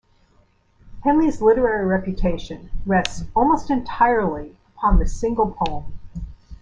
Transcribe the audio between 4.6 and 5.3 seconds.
upon this